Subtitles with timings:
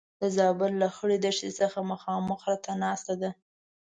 [0.21, 3.31] د زابل له خړې دښتې څخه مخامخ راته ناسته ده.